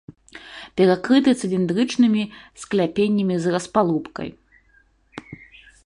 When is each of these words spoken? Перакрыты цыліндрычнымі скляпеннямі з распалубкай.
Перакрыты 0.79 1.31
цыліндрычнымі 1.41 2.23
скляпеннямі 2.63 3.35
з 3.45 3.55
распалубкай. 3.57 4.29